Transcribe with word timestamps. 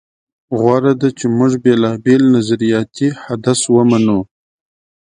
غوره 0.59 0.93
ده 1.01 1.09
چې 1.17 1.25
موږ 1.37 1.51
بېلابېل 1.63 2.21
نظریاتي 2.35 3.07
حدس 3.23 3.61
ومنو. 3.73 4.19